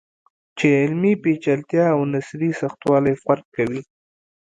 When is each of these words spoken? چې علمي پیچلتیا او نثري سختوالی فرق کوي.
چې 0.57 0.67
علمي 0.81 1.13
پیچلتیا 1.23 1.85
او 1.95 2.01
نثري 2.13 2.49
سختوالی 2.61 3.15
فرق 3.23 3.45
کوي. 3.55 3.81